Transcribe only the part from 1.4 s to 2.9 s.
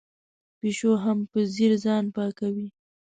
ځیر ځان پاکوي.